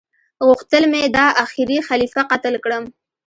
غوښتل 0.45 0.83
مي 0.91 1.03
دا 1.17 1.25
اخيري 1.43 1.77
خليفه 1.87 2.21
قتل 2.31 2.53
کړم 2.63 2.83